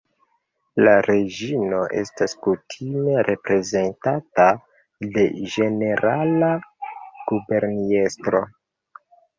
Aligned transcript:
La 0.85 0.93
Reĝino 1.07 1.81
estas 2.03 2.33
kutime 2.47 3.27
reprezentata 3.29 4.49
de 5.19 5.29
Ĝenerala 5.53 6.53
Guberniestro. 7.33 8.47